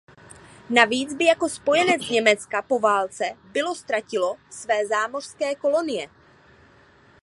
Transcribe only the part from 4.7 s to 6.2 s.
zámořské kolonie.